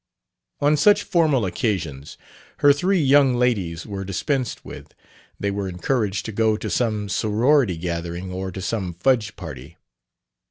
On 0.61 0.75
such 0.77 1.03
formal 1.03 1.45
occasions 1.45 2.17
her 2.65 2.73
three 2.73 2.97
young 2.99 3.35
ladies 3.35 3.85
were 3.85 4.03
dispensed 4.03 4.65
with. 4.65 4.95
They 5.39 5.51
were 5.51 5.69
encouraged 5.69 6.25
to 6.25 6.31
go 6.31 6.57
to 6.57 6.71
some 6.71 7.07
sorority 7.07 7.77
gathering 7.77 8.31
or 8.31 8.51
to 8.51 8.63
some 8.63 8.95
fudge 8.95 9.35
party. 9.35 9.77